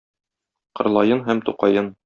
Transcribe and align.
Кырлаен 0.79 1.23
һәм 1.29 1.45
Тукаен. 1.51 1.97